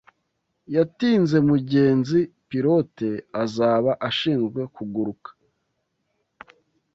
yatinze 0.75 1.37
Mugenzi 1.49 2.19
pilote 2.49 3.07
azaba 3.43 3.91
ashinzwe 4.09 4.61
kuguruka 4.75 5.29